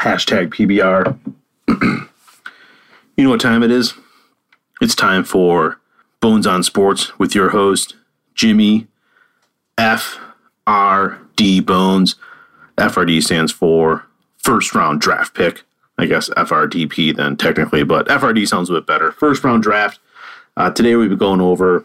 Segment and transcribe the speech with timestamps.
[0.00, 1.18] hashtag PBR.
[3.16, 3.92] you know what time it is?
[4.80, 5.78] It's time for
[6.20, 7.96] Bones on Sports with your host,
[8.34, 8.86] Jimmy
[9.78, 12.16] FRD Bones.
[12.78, 14.06] FRD stands for
[14.38, 15.64] first round draft pick.
[15.98, 19.12] I guess FRDP then technically, but FRD sounds a bit better.
[19.12, 19.98] First round draft.
[20.56, 21.84] Uh, today we'll be going over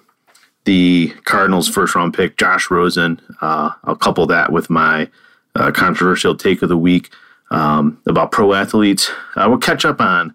[0.63, 3.19] the Cardinals' first round pick, Josh Rosen.
[3.41, 5.09] Uh, I'll couple that with my
[5.53, 7.11] uh, controversial take of the week
[7.51, 9.09] um, about pro athletes.
[9.35, 10.33] Uh, we'll catch up on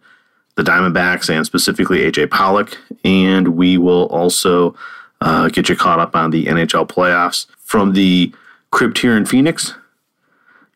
[0.56, 4.74] the Diamondbacks and specifically AJ Pollock, and we will also
[5.20, 8.33] uh, get you caught up on the NHL playoffs from the
[8.70, 9.74] crypt here in Phoenix.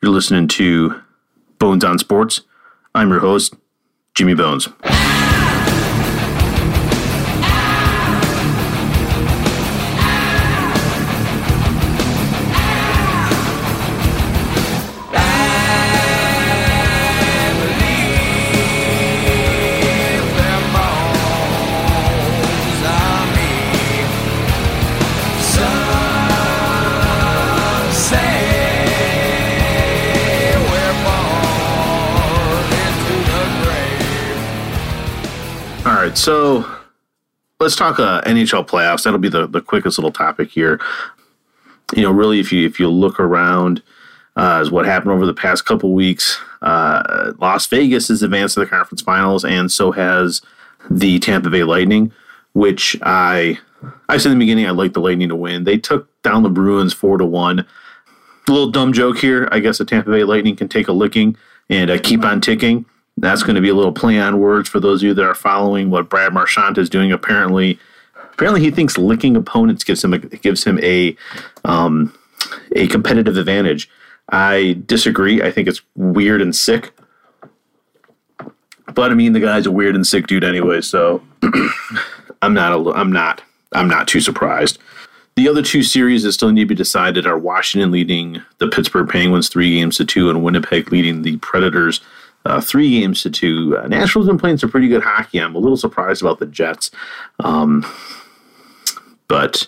[0.02, 1.00] You're listening to
[1.58, 2.42] Bones on Sports.
[2.94, 3.54] I'm your host,
[4.14, 4.68] Jimmy Bones.
[36.24, 36.64] So
[37.60, 39.04] let's talk uh, NHL playoffs.
[39.04, 40.80] That'll be the, the quickest little topic here.
[41.94, 43.82] You know, really, if you if you look around,
[44.36, 48.60] uh, as what happened over the past couple weeks, uh, Las Vegas has advanced to
[48.60, 50.40] the conference finals, and so has
[50.90, 52.10] the Tampa Bay Lightning,
[52.54, 53.58] which I
[54.08, 55.64] I said in the beginning I'd like the Lightning to win.
[55.64, 57.66] They took down the Bruins four to one.
[58.48, 59.46] A little dumb joke here.
[59.52, 61.36] I guess the Tampa Bay Lightning can take a licking
[61.68, 62.86] and uh, keep on ticking.
[63.16, 65.34] That's going to be a little play on words for those of you that are
[65.34, 67.12] following what Brad Marchand is doing.
[67.12, 67.78] Apparently,
[68.32, 71.16] apparently he thinks licking opponents gives him a, gives him a
[71.64, 72.16] um,
[72.74, 73.88] a competitive advantage.
[74.30, 75.42] I disagree.
[75.42, 76.92] I think it's weird and sick.
[78.92, 81.22] But I mean, the guy's a weird and sick dude anyway, so
[82.42, 84.78] I'm not a, I'm not I'm not too surprised.
[85.36, 89.08] The other two series that still need to be decided are Washington leading the Pittsburgh
[89.08, 92.00] Penguins three games to two, and Winnipeg leading the Predators
[92.44, 93.76] uh, three games to two.
[93.78, 95.38] Uh, Nashville's been playing some pretty good hockey.
[95.38, 96.90] I'm a little surprised about the Jets.
[97.40, 97.84] Um,
[99.28, 99.66] but,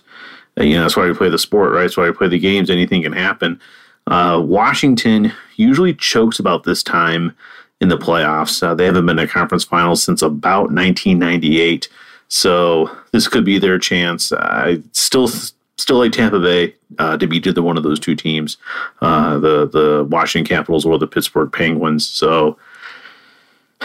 [0.59, 1.83] uh, you know, that's why we play the sport, right?
[1.83, 2.71] That's why we play the games.
[2.71, 3.61] Anything can happen.
[4.07, 7.35] Uh, Washington usually chokes about this time
[7.81, 8.63] in the playoffs.
[8.63, 11.89] Uh, they haven't been to conference finals since about 1998.
[12.29, 14.33] So this could be their chance.
[14.33, 15.29] I still
[15.77, 18.57] still like Tampa Bay uh, to beat either one of those two teams,
[19.01, 22.09] uh, the the Washington Capitals or the Pittsburgh Penguins.
[22.09, 22.59] So,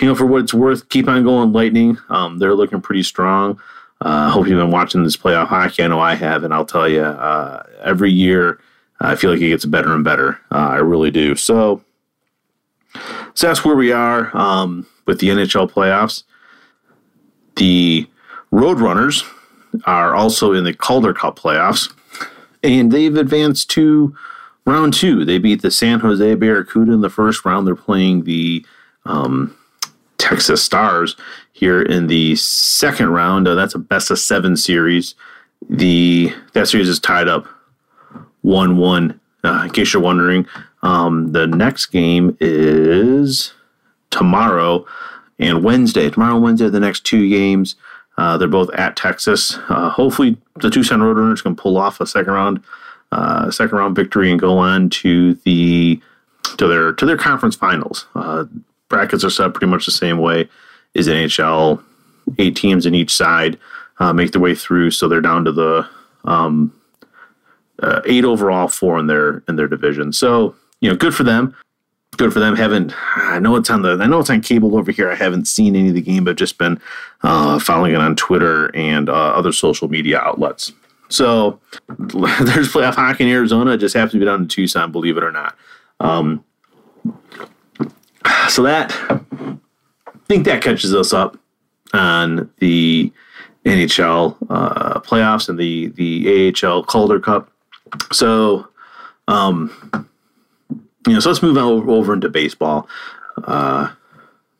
[0.00, 1.98] you know, for what it's worth, keep on going, Lightning.
[2.08, 3.60] Um, they're looking pretty strong.
[4.02, 5.82] I uh, hope you've been watching this playoff hockey.
[5.82, 8.58] I know I have, and I'll tell you, uh, every year
[8.98, 10.40] I feel like it gets better and better.
[10.50, 11.34] Uh, I really do.
[11.34, 11.82] So,
[13.34, 16.22] so that's where we are um, with the NHL playoffs.
[17.56, 18.08] The
[18.50, 19.22] Roadrunners
[19.84, 21.92] are also in the Calder Cup playoffs,
[22.62, 24.14] and they've advanced to
[24.66, 25.24] round two.
[25.24, 27.66] They beat the San Jose Barracuda in the first round.
[27.66, 28.64] They're playing the
[29.04, 29.56] um,
[30.18, 31.16] Texas Stars
[31.52, 33.48] here in the second round.
[33.48, 35.14] Uh, that's a best of seven series.
[35.68, 37.46] The that series is tied up
[38.42, 39.20] one one.
[39.42, 40.46] Uh, in case you're wondering,
[40.82, 43.54] um, the next game is
[44.10, 44.84] tomorrow
[45.38, 46.10] and Wednesday.
[46.10, 47.74] Tomorrow, Wednesday, the next two games.
[48.20, 49.56] Uh, they're both at Texas.
[49.70, 52.62] Uh, hopefully, the Tucson Roadrunners can pull off a second round,
[53.12, 55.98] uh, second round victory and go on to the
[56.58, 58.06] to their to their conference finals.
[58.14, 58.44] Uh,
[58.90, 60.46] brackets are set pretty much the same way
[60.94, 61.82] as NHL.
[62.36, 63.58] Eight teams in each side
[64.00, 65.88] uh, make their way through, so they're down to the
[66.24, 66.74] um,
[67.82, 70.12] uh, eight overall, four in their in their division.
[70.12, 71.56] So you know, good for them
[72.16, 72.56] good for them.
[72.56, 75.10] Haven't I know it's on the I know it's on cable over here.
[75.10, 76.80] I haven't seen any of the game, but just been
[77.22, 80.72] uh, following it on Twitter and uh, other social media outlets.
[81.08, 81.60] So
[81.98, 83.72] there's playoff hockey in Arizona.
[83.72, 85.56] It just happens to be down in Tucson, believe it or not.
[85.98, 86.44] Um,
[88.48, 89.54] so that I
[90.28, 91.36] think that catches us up
[91.92, 93.12] on the
[93.64, 97.50] NHL uh, playoffs and the the AHL Calder Cup.
[98.12, 98.68] So
[99.28, 100.08] um,
[101.06, 102.88] you know, so let's move over, into baseball.
[103.44, 103.90] Uh,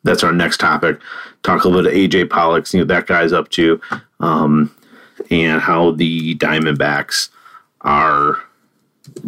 [0.04, 0.98] that's our next topic.
[1.42, 3.80] Talk a little bit of AJ Pollock, you know, that guy's up to,
[4.20, 4.74] um,
[5.30, 7.28] and how the Diamondbacks
[7.82, 8.38] are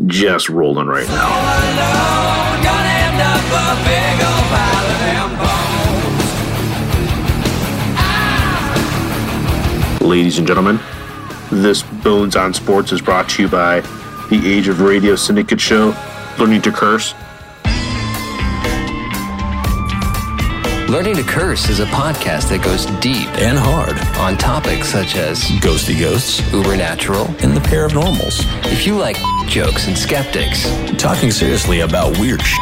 [0.07, 1.73] just rolling right now.
[10.01, 10.81] Ladies and gentlemen,
[11.51, 13.81] this Bones on Sports is brought to you by
[14.31, 15.95] the Age of Radio Syndicate Show
[16.39, 17.15] learning to curse.
[20.89, 25.41] Learning to Curse is a podcast that goes deep and hard on topics such as
[25.63, 28.45] ghosty ghosts, ubernatural, and the paranormals.
[28.71, 30.69] If you like jokes and skeptics,
[30.99, 32.59] talking seriously about weird sh-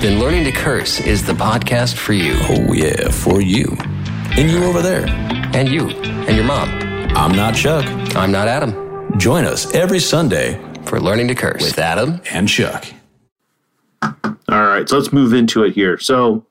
[0.00, 2.34] then Learning to Curse is the podcast for you.
[2.48, 3.76] Oh, yeah, for you.
[4.36, 5.08] And you over there.
[5.08, 5.88] And you.
[5.88, 6.68] And your mom.
[7.16, 7.84] I'm not Chuck.
[8.14, 9.18] I'm not Adam.
[9.18, 12.86] Join us every Sunday for Learning to Curse with Adam and Chuck.
[14.02, 14.14] All
[14.48, 15.98] right, so let's move into it here.
[15.98, 16.46] So,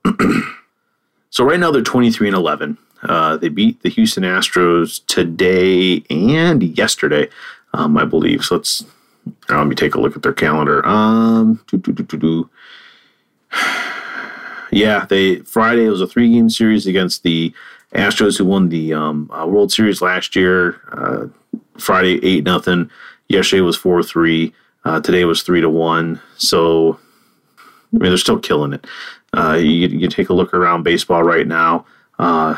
[1.32, 2.78] so right now they're 23 and 11.
[3.02, 7.30] Uh, they beat the Houston Astros today and yesterday,
[7.74, 8.46] um, I believe.
[8.46, 8.86] So let's
[9.50, 10.86] let me take a look at their calendar.
[10.86, 11.60] Um,
[14.72, 17.52] yeah, they Friday was a three game series against the
[17.94, 20.80] Astros, who won the um, uh, World Series last year.
[20.92, 21.28] Uh,
[21.80, 22.92] Friday eight nothing.
[23.30, 24.54] Yesterday was four three.
[24.86, 26.22] Uh, today was three to one.
[26.38, 27.00] So
[27.94, 28.86] I mean, they're still killing it.
[29.34, 31.86] Uh, you, you take a look around baseball right now.
[32.20, 32.58] Uh,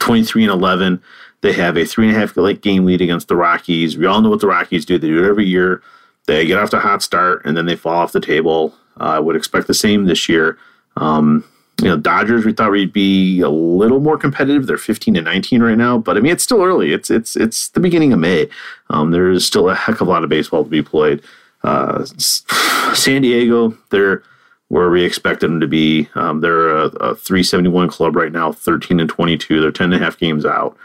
[0.00, 1.02] 23 and 11.
[1.40, 3.96] They have a three and a half game lead against the Rockies.
[3.96, 4.98] We all know what the Rockies do.
[4.98, 5.82] They do it every year.
[6.26, 8.74] They get off to a hot start and then they fall off the table.
[9.00, 10.58] Uh, I would expect the same this year.
[10.96, 11.44] Um,
[11.80, 14.66] you know, Dodgers, we thought we'd be a little more competitive.
[14.66, 16.92] They're 15 and 19 right now, but I mean, it's still early.
[16.92, 18.48] It's it's it's the beginning of May.
[18.90, 21.22] Um, there's still a heck of a lot of baseball to be played.
[21.64, 22.04] Uh,
[22.94, 24.22] San Diego, they're
[24.68, 26.08] where we expected them to be.
[26.14, 29.60] Um, they're a, a, 371 club right now, 13 and 22.
[29.60, 30.76] They're 10 and a half games out.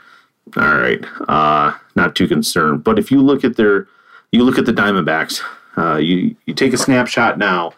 [0.58, 2.84] All right, uh, not too concerned.
[2.84, 3.88] But if you look at their,
[4.32, 5.42] you look at the Diamondbacks.
[5.78, 7.72] Uh, you you take a snapshot now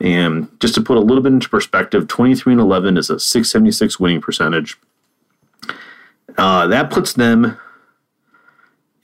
[0.00, 3.98] and just to put a little bit into perspective, 23 and 11 is a 676
[3.98, 4.78] winning percentage.
[6.36, 7.56] Uh, that puts them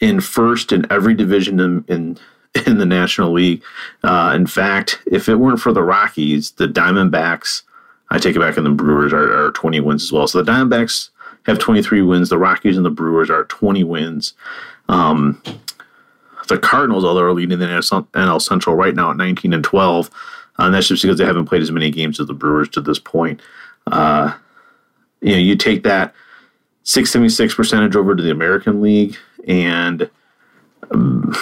[0.00, 2.18] in first in every division in, in,
[2.66, 3.62] in the National League.
[4.02, 7.62] Uh, in fact, if it weren't for the Rockies, the Diamondbacks,
[8.10, 10.26] I take it back, and the Brewers are, are 20 wins as well.
[10.26, 11.08] So the Diamondbacks
[11.46, 12.28] have 23 wins.
[12.28, 14.34] The Rockies and the Brewers are 20 wins.
[14.88, 15.42] Um,
[16.48, 20.10] the Cardinals, although are leading the NL Central right now at 19 and 12, uh,
[20.58, 22.99] and that's just because they haven't played as many games as the Brewers to this
[22.99, 23.40] point.
[23.87, 24.34] Uh,
[25.20, 26.14] you know, you take that
[26.84, 29.16] 676 percentage over to the American League,
[29.46, 30.10] and
[30.90, 31.34] um,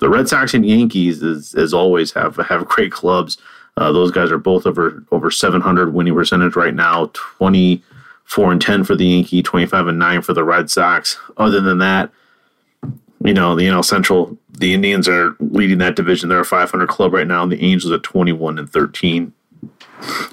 [0.00, 3.38] the Red Sox and Yankees, is, as always, have have great clubs.
[3.76, 7.06] Uh, those guys are both over over 700 winning percentage right now.
[7.14, 11.18] 24 and 10 for the Yankee, 25 and 9 for the Red Sox.
[11.38, 12.10] Other than that,
[13.24, 16.28] you know, the NL Central, the Indians are leading that division.
[16.28, 19.32] They're a 500 club right now, and the Angels at 21 and 13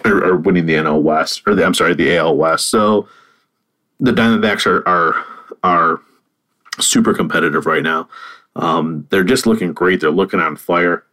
[0.04, 2.70] are, are winning the NL West, or the, I'm sorry, the AL West.
[2.70, 3.08] So
[4.00, 5.26] the Diamondbacks are are
[5.64, 6.02] are
[6.80, 8.08] super competitive right now.
[8.56, 10.02] Um, they're just looking great.
[10.02, 11.04] They're looking on fire.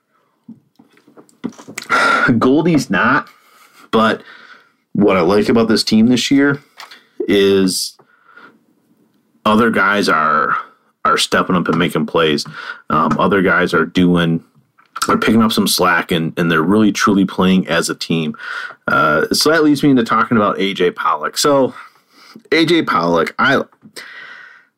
[2.39, 3.29] Goldie's not,
[3.91, 4.23] but
[4.93, 6.61] what I like about this team this year
[7.29, 7.97] is
[9.45, 10.57] other guys are
[11.07, 12.47] are stepping up and making plays.
[12.91, 14.45] Um, other guys are doing
[15.09, 18.37] are picking up some slack and, and they're really truly playing as a team.
[18.89, 21.39] Uh, so that leads me into talking about AJ Pollock.
[21.39, 21.75] So
[22.51, 23.57] AJ Pollock, I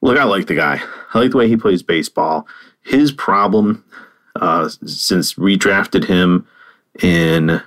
[0.00, 0.80] look, I like the guy.
[1.14, 2.46] I like the way he plays baseball.
[2.82, 3.84] His problem,
[4.36, 6.46] uh, since we drafted him
[7.02, 7.62] in,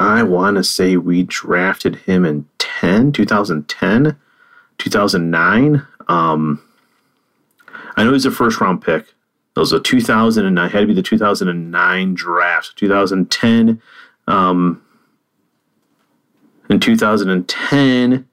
[0.00, 4.16] I want to say we drafted him in 10, 2010,
[4.78, 5.86] 2009.
[6.08, 6.62] Um,
[7.96, 9.14] I know he's a first round pick.
[9.56, 12.76] It was a 2009, had to be the 2009 draft.
[12.76, 13.80] 2010,
[14.26, 14.82] um,
[16.68, 18.28] in 2010,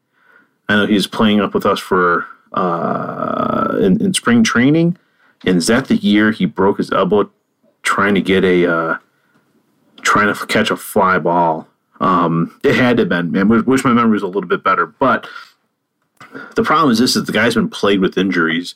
[0.67, 4.97] I know he was playing up with us for uh, in, in, spring training.
[5.45, 7.29] And is that the year he broke his elbow
[7.83, 8.97] trying to get a uh,
[10.01, 11.67] trying to catch a fly ball?
[11.99, 13.31] Um, it had to have been.
[13.31, 14.85] Man, wish my memory was a little bit better.
[14.85, 15.27] But
[16.55, 18.75] the problem is this: is the guy's been plagued with injuries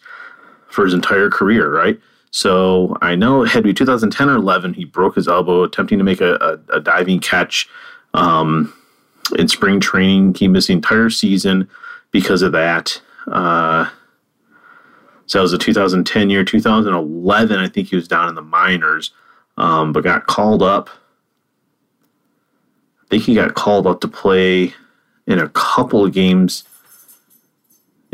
[0.75, 1.99] for his entire career, right?
[2.31, 4.73] So I know it had to be 2010 or 11.
[4.73, 7.67] He broke his elbow attempting to make a, a, a diving catch
[8.13, 8.73] um,
[9.39, 10.35] in spring training.
[10.35, 11.69] He missed the entire season
[12.11, 13.01] because of that.
[13.27, 13.89] Uh,
[15.27, 16.43] so that was a 2010 year.
[16.43, 19.11] 2011, I think he was down in the minors,
[19.57, 20.89] um, but got called up.
[23.01, 24.73] I think he got called up to play
[25.25, 26.65] in a couple of games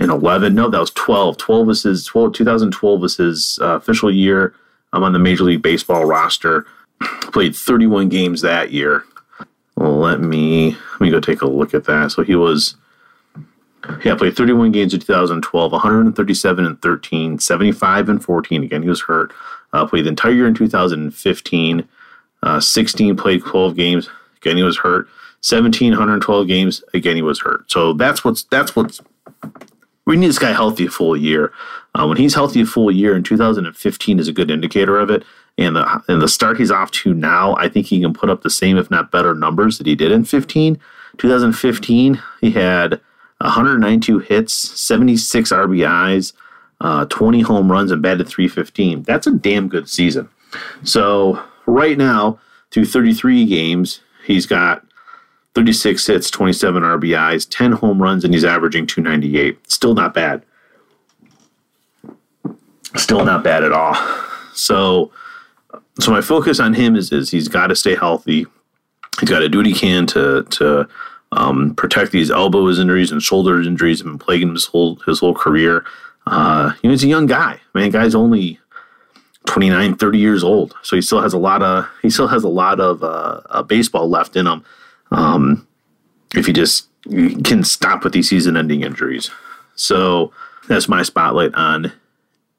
[0.01, 0.55] in 11.
[0.55, 1.37] No, that was 12.
[1.37, 4.53] 12 was his 12, 2012 was his uh, official year.
[4.93, 6.65] I'm on the Major League Baseball roster.
[7.31, 9.05] Played 31 games that year.
[9.77, 12.11] Let me let me go take a look at that.
[12.11, 12.75] So he was
[14.03, 18.63] yeah, played 31 games in 2012, 137 and 13, 75 and 14.
[18.63, 19.33] Again, he was hurt.
[19.73, 21.87] Uh, played the entire year in 2015.
[22.43, 24.09] Uh, 16 played 12 games.
[24.37, 25.07] Again, he was hurt.
[25.41, 26.83] 17, 112 games.
[26.93, 27.71] Again, he was hurt.
[27.71, 29.01] So that's what's that's what's
[30.05, 31.53] we need this guy healthy a full year.
[31.93, 35.23] Uh, when he's healthy a full year in 2015 is a good indicator of it.
[35.57, 38.41] And the and the start he's off to now, I think he can put up
[38.41, 40.79] the same, if not better, numbers that he did in 15.
[41.17, 43.01] 2015, he had
[43.39, 46.33] 192 hits, 76 RBIs,
[46.79, 49.03] uh, 20 home runs, and batted 315.
[49.03, 50.29] That's a damn good season.
[50.83, 52.39] So right now,
[52.71, 54.85] through 33 games, he's got
[55.53, 59.71] 36 hits, 27 RBIs, 10 home runs, and he's averaging 298.
[59.71, 60.43] Still not bad.
[62.95, 63.95] Still not bad at all.
[64.53, 65.11] So,
[65.99, 68.45] so my focus on him is, is he's got to stay healthy.
[69.19, 70.87] He's got to do what he can to to
[71.31, 75.33] um, protect these elbow injuries and shoulder injuries have been plaguing his whole his whole
[75.33, 75.85] career.
[76.27, 77.59] Uh, you know, he's a young guy.
[77.73, 78.59] I Man, guy's only
[79.45, 80.75] 29, 30 years old.
[80.83, 83.63] So he still has a lot of he still has a lot of uh, uh,
[83.63, 84.63] baseball left in him.
[85.11, 85.67] Um,
[86.35, 89.31] if he just can stop with these season-ending injuries.
[89.75, 90.31] So
[90.67, 91.91] that's my spotlight on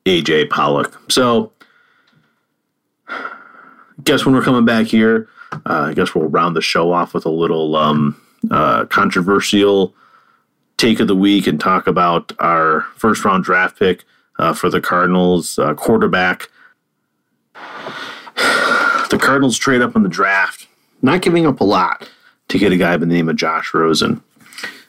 [0.04, 1.00] AJ Pollock.
[1.11, 1.52] So
[4.04, 5.28] guess when we're coming back here,
[5.66, 9.94] uh, I guess we'll round the show off with a little um, uh, controversial
[10.76, 14.04] take of the week and talk about our first round draft pick
[14.38, 16.49] uh, for the Cardinals uh, quarterback.
[19.11, 20.66] The Cardinals trade up in the draft,
[21.02, 22.09] not giving up a lot
[22.52, 24.23] to get a guy by the name of Josh Rosen.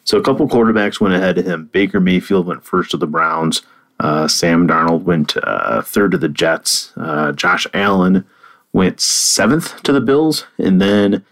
[0.03, 1.69] So a couple quarterbacks went ahead of him.
[1.71, 3.61] Baker Mayfield went first to the Browns.
[3.99, 6.91] Uh, Sam Darnold went uh, third to the Jets.
[6.97, 8.25] Uh, Josh Allen
[8.73, 11.23] went seventh to the Bills, and then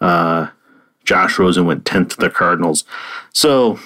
[0.00, 0.48] uh,
[1.04, 2.84] Josh Rosen went tenth to the Cardinals.
[3.32, 3.80] So,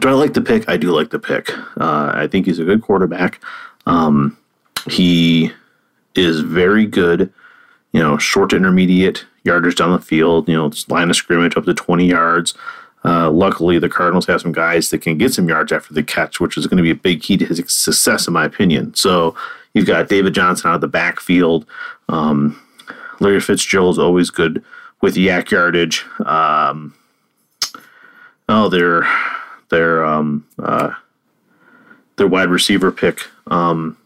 [0.00, 0.68] do I like the pick?
[0.68, 1.50] I do like the pick.
[1.78, 3.42] Uh, I think he's a good quarterback.
[3.86, 4.36] Um,
[4.90, 5.52] he
[6.14, 7.32] is very good.
[7.92, 10.48] You know, short to intermediate yardage down the field.
[10.48, 12.54] You know, line of scrimmage up to twenty yards.
[13.04, 16.38] Uh, luckily, the Cardinals have some guys that can get some yards after the catch,
[16.38, 18.94] which is going to be a big key to his success, in my opinion.
[18.94, 19.34] So
[19.74, 21.66] you've got David Johnson out of the backfield.
[22.08, 22.60] Um,
[23.18, 24.62] Larry Fitzgerald is always good
[25.00, 26.04] with YAC yardage.
[26.24, 26.94] Um,
[28.48, 29.04] oh, their
[29.70, 30.92] their um, uh,
[32.16, 33.26] their wide receiver pick.
[33.48, 33.96] Um,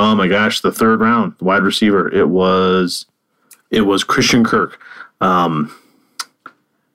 [0.00, 2.12] oh my gosh, the third round wide receiver.
[2.12, 3.06] It was
[3.70, 4.80] it was Christian Kirk.
[5.20, 5.74] Um,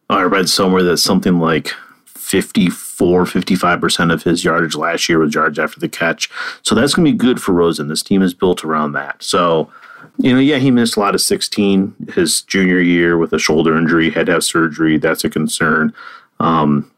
[0.09, 1.69] I read somewhere that something like
[2.05, 6.29] 54, 55% of his yardage last year was yards after the catch.
[6.63, 7.88] So that's going to be good for Rosen.
[7.88, 9.21] This team is built around that.
[9.21, 9.71] So,
[10.17, 13.77] you know, yeah, he missed a lot of 16 his junior year with a shoulder
[13.77, 14.97] injury, had to have surgery.
[14.97, 15.93] That's a concern.
[16.39, 16.91] Um,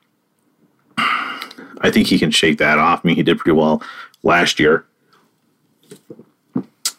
[0.97, 3.01] I think he can shake that off.
[3.03, 3.83] I mean, he did pretty well
[4.23, 4.85] last year.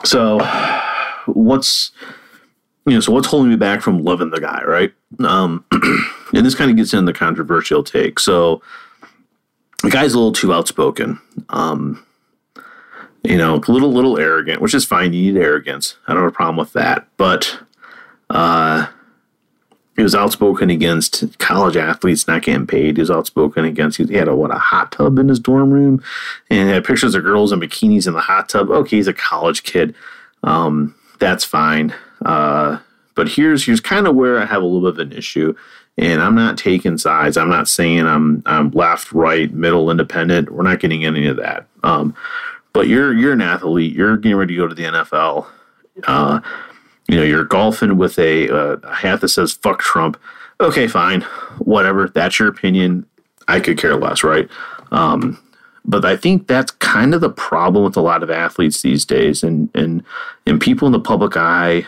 [0.04, 0.38] So,
[1.26, 1.92] what's
[2.88, 4.92] you know, so what's holding me back from loving the guy, right?
[5.20, 8.18] Um, and this kind of gets into the controversial take.
[8.18, 8.62] So
[9.82, 11.20] the guy's a little too outspoken.
[11.50, 12.04] Um,
[13.24, 15.12] you know, a little little arrogant, which is fine.
[15.12, 15.96] You need arrogance.
[16.06, 17.06] I don't have a problem with that.
[17.16, 17.58] But
[18.30, 18.86] uh,
[19.98, 22.96] he was outspoken against college athletes not getting paid.
[22.96, 23.98] He was outspoken against.
[23.98, 26.00] He had a what a hot tub in his dorm room,
[26.48, 28.70] and had pictures of girls in bikinis in the hot tub.
[28.70, 29.96] Okay, he's a college kid.
[30.44, 31.92] Um, that's fine.
[32.24, 32.78] Uh,
[33.16, 35.52] but here's here's kind of where I have a little bit of an issue,
[35.96, 37.36] and I'm not taking sides.
[37.36, 40.52] I'm not saying I'm I'm left, right, middle, independent.
[40.52, 41.66] We're not getting any of that.
[41.82, 42.14] Um,
[42.72, 43.96] but you're you're an athlete.
[43.96, 45.46] You're getting ready to go to the NFL.
[46.06, 46.38] Uh,
[47.08, 50.18] you know, you're golfing with a, a hat that says "fuck Trump."
[50.60, 51.22] Okay, fine,
[51.58, 52.08] whatever.
[52.08, 53.06] That's your opinion.
[53.46, 54.48] I could care less, right?
[54.90, 55.42] Um,
[55.84, 59.42] but I think that's kind of the problem with a lot of athletes these days,
[59.42, 60.04] and and
[60.46, 61.86] and people in the public eye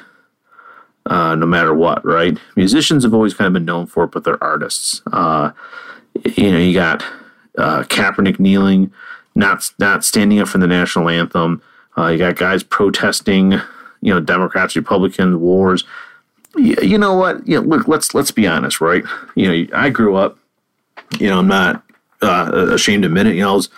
[1.07, 2.39] uh, no matter what, right?
[2.57, 5.03] Musicians have always kind of been known for it, but they're artists.
[5.13, 5.51] Uh,
[6.37, 7.05] you know, you got
[7.59, 8.93] uh, Kaepernick kneeling,
[9.35, 11.63] not not standing up for the national anthem.
[11.97, 13.61] Uh, you got guys protesting,
[14.01, 15.85] you know, Democrats, Republicans, wars.
[16.57, 17.47] You, you know what?
[17.47, 19.05] You know, look, let's let's be honest, right?
[19.35, 20.39] You know, I grew up.
[21.19, 21.83] You know, I'm not
[22.23, 23.35] uh, ashamed to admit it.
[23.35, 23.69] You know, I was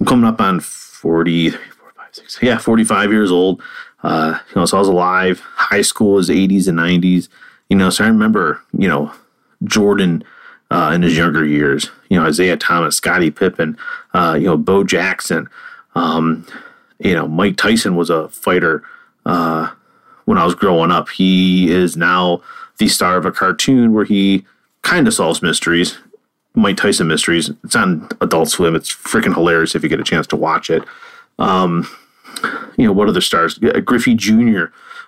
[0.00, 3.62] I'm coming up on 40, 45, 6, yeah, 45 years old.
[4.02, 5.40] Uh, you know, so I was alive.
[5.40, 7.28] High school was 80s and 90s.
[7.68, 9.12] You know, so I remember, you know,
[9.64, 10.24] Jordan
[10.70, 11.90] uh, in his younger years.
[12.08, 13.76] You know, Isiah Thomas, Scottie Pippen,
[14.14, 15.48] uh, you know, Bo Jackson.
[15.94, 16.46] Um,
[16.98, 18.82] you know, Mike Tyson was a fighter
[19.28, 19.70] uh,
[20.24, 21.08] when I was growing up.
[21.10, 22.42] He is now
[22.78, 24.44] the star of a cartoon where he
[24.82, 25.98] kind of solves mysteries.
[26.54, 27.50] Mike Tyson mysteries.
[27.62, 28.74] It's on Adult Swim.
[28.74, 30.82] It's freaking hilarious if you get a chance to watch it.
[31.38, 31.88] Um,
[32.76, 33.58] you know, what other stars?
[33.58, 34.64] Griffey Jr.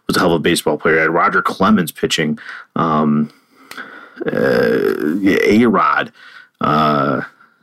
[0.06, 0.98] was a hell of a baseball player.
[0.98, 2.38] I had Roger Clemens pitching.
[2.76, 3.32] Um,
[4.26, 6.12] uh, a Rod.
[6.60, 7.22] Uh,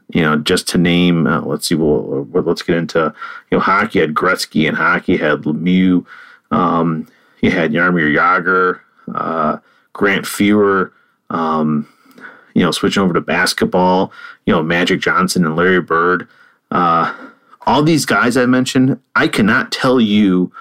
[0.10, 3.14] you know, just to name, uh, let's see, well, let's get into,
[3.52, 6.06] you know, hockey had Gretzky and hockey had Lemieux.
[6.52, 7.08] Um,
[7.42, 8.80] you had Jaromir Jagr,
[9.14, 9.60] uh,
[9.94, 10.92] Grant Fuhr,
[11.30, 11.88] um,
[12.54, 14.12] you know, switching over to basketball,
[14.46, 16.28] you know, Magic Johnson and Larry Bird.
[16.72, 17.14] Uh,
[17.66, 20.52] all these guys I mentioned, I cannot tell you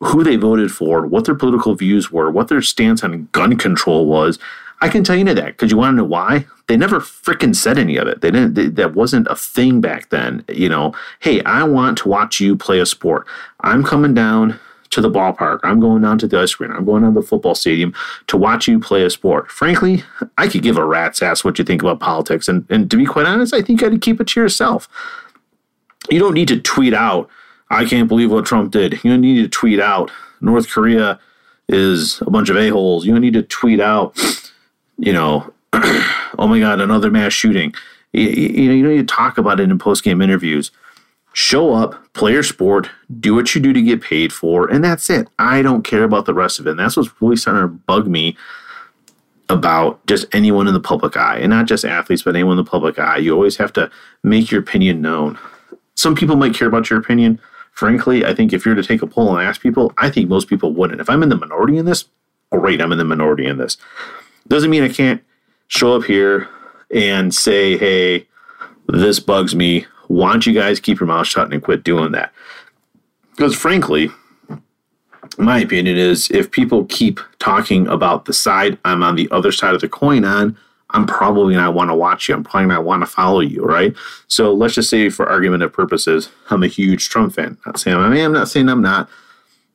[0.00, 4.06] who they voted for, what their political views were, what their stance on gun control
[4.06, 4.38] was.
[4.80, 6.46] I can tell you that because you want to know why?
[6.68, 8.22] They never freaking said any of it.
[8.22, 8.54] They didn't.
[8.54, 10.42] They, that wasn't a thing back then.
[10.48, 13.26] You know, hey, I want to watch you play a sport.
[13.60, 14.58] I'm coming down
[14.90, 15.60] to the ballpark.
[15.62, 16.74] I'm going down to the ice rink.
[16.74, 17.94] I'm going down to the football stadium
[18.26, 19.50] to watch you play a sport.
[19.50, 20.02] Frankly,
[20.36, 22.48] I could give a rat's ass what you think about politics.
[22.48, 24.88] And, and to be quite honest, I think I'd keep it to yourself.
[26.10, 27.28] You don't need to tweet out,
[27.70, 29.04] I can't believe what Trump did.
[29.04, 31.20] You don't need to tweet out, North Korea
[31.68, 33.06] is a bunch of a-holes.
[33.06, 34.18] You don't need to tweet out,
[34.98, 37.72] you know, oh my God, another mass shooting.
[38.12, 40.72] You, you, know, you don't need to talk about it in post-game interviews
[41.32, 45.08] show up, play your sport, do what you do to get paid for, and that's
[45.10, 45.28] it.
[45.38, 46.70] I don't care about the rest of it.
[46.70, 48.36] And that's what's really starting to bug me
[49.48, 52.70] about just anyone in the public eye, and not just athletes, but anyone in the
[52.70, 53.16] public eye.
[53.16, 53.90] You always have to
[54.22, 55.38] make your opinion known.
[55.96, 57.40] Some people might care about your opinion.
[57.72, 60.48] Frankly, I think if you're to take a poll and ask people, I think most
[60.48, 61.00] people wouldn't.
[61.00, 62.04] If I'm in the minority in this,
[62.52, 63.76] great, I'm in the minority in this.
[64.48, 65.22] Doesn't mean I can't
[65.68, 66.48] show up here
[66.92, 68.26] and say, hey,
[68.88, 72.32] this bugs me why don't you guys keep your mouth shut and quit doing that?
[73.30, 74.10] Because frankly,
[75.38, 79.72] my opinion is if people keep talking about the side I'm on the other side
[79.72, 80.58] of the coin on,
[80.90, 82.34] I'm probably not want to watch you.
[82.34, 83.94] I'm probably not want to follow you, right?
[84.26, 87.56] So let's just say, for argumentative purposes, I'm a huge Trump fan.
[87.64, 88.32] Not saying I am.
[88.32, 89.08] Not saying I'm not.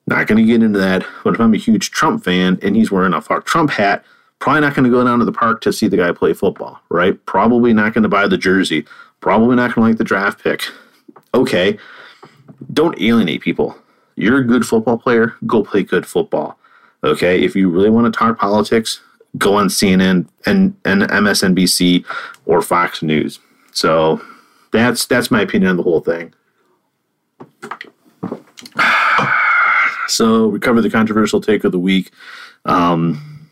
[0.06, 1.06] Not going to get into that.
[1.24, 4.04] But if I'm a huge Trump fan and he's wearing a fuck Trump hat,
[4.40, 6.82] probably not going to go down to the park to see the guy play football,
[6.90, 7.26] right?
[7.26, 8.86] Probably not going to buy the jersey.
[9.26, 10.66] Probably not going to like the draft pick.
[11.34, 11.80] Okay,
[12.72, 13.76] don't alienate people.
[14.16, 16.60] You're a good football player, go play good football.
[17.04, 19.02] Okay, if you really want to talk politics,
[19.40, 22.06] go on CNN and, and MSNBC
[22.46, 23.40] or Fox News.
[23.72, 24.22] So
[24.72, 26.32] that's that's my opinion on the whole thing.
[30.08, 32.12] So we covered the controversial take of the week.
[32.66, 33.50] Um,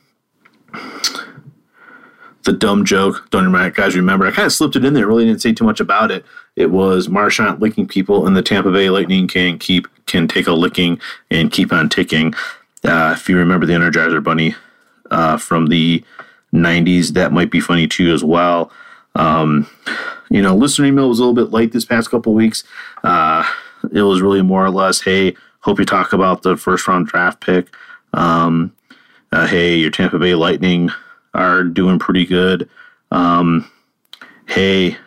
[2.44, 3.28] the dumb joke.
[3.30, 4.26] Don't you guys remember?
[4.26, 5.08] I kind of slipped it in there.
[5.08, 6.26] Really didn't say too much about it.
[6.56, 10.54] It was Marchand licking people, and the Tampa Bay Lightning can keep can take a
[10.54, 11.00] licking
[11.32, 12.34] and keep on ticking.
[12.84, 14.56] Uh, if you remember the Energizer Bunny
[15.10, 16.04] uh, from the
[16.54, 18.72] '90s, that might be funny too as well.
[19.16, 19.68] Um,
[20.30, 22.64] you know, listener email was a little bit late this past couple weeks.
[23.04, 23.44] Uh,
[23.92, 27.42] it was really more or less, hey, hope you talk about the first round draft
[27.42, 27.68] pick.
[28.14, 28.74] Um,
[29.32, 30.90] uh, hey, your Tampa Bay Lightning
[31.34, 32.69] are doing pretty good.
[33.12, 33.69] Um,
[34.48, 34.98] hey,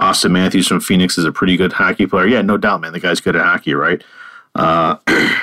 [0.00, 2.26] Auston Matthews from Phoenix is a pretty good hockey player.
[2.26, 2.92] Yeah, no doubt, man.
[2.92, 4.02] The guy's good at hockey, right?
[4.54, 4.96] Uh,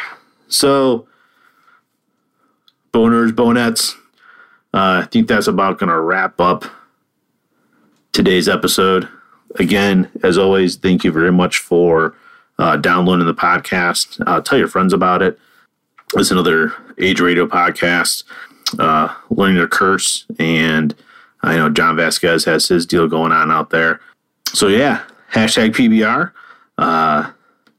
[0.47, 1.07] so,
[2.91, 3.93] boners, bonettes.
[4.73, 6.65] Uh, I think that's about going to wrap up
[8.11, 9.07] today's episode.
[9.55, 12.15] Again, as always, thank you very much for
[12.59, 14.21] uh, downloading the podcast.
[14.25, 15.39] Uh, tell your friends about it.
[16.15, 18.23] It's another Age Radio podcast
[18.79, 20.95] uh, learning to curse, and
[21.41, 23.99] I know John Vasquez has his deal going on out there.
[24.53, 25.03] So yeah,
[25.33, 26.31] hashtag PBR.
[26.77, 27.31] Uh,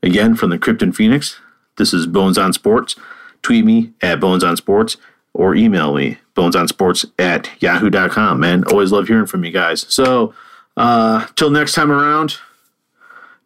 [0.03, 1.40] again from the Krypton Phoenix.
[1.77, 2.96] This is Bones on Sports.
[3.42, 4.96] Tweet me at Bones on Sports
[5.33, 8.40] or email me bonesonsports at yahoo.com.
[8.40, 9.87] Man, always love hearing from you guys.
[9.88, 10.35] So
[10.77, 12.38] uh, till next time around,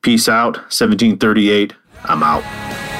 [0.02, 0.56] peace out.
[0.56, 1.74] 1738.
[2.04, 2.91] I'm out.